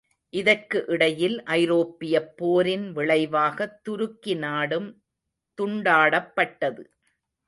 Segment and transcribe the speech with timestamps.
[0.33, 4.89] இதற்கு இடையில், ஐரோப்பியப் போரின் விளைவாகத் துருக்கி நாடும்
[5.57, 6.83] துண்டாடப்பட்டது.